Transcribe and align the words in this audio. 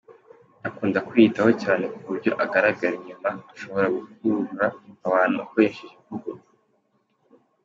Akunda 0.67 0.99
kwiyitaho 1.07 1.51
cyane 1.63 1.83
ku 1.93 1.99
buryo 2.07 2.31
agaragara 2.43 2.93
inyuma, 2.99 3.29
ashobora 3.53 3.87
gukurura 3.95 4.65
abantu 5.07 5.37
akoresheje 5.45 5.95
imvugo. 6.09 6.43